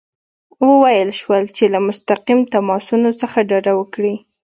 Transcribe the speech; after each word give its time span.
وویل 0.67 1.09
شول 1.21 1.43
چې 1.57 1.63
له 1.73 1.79
مستقیم 1.87 2.39
تماسونو 2.53 3.09
څخه 3.21 3.37
ډډه 3.49 3.73
وکړي. 3.79 4.15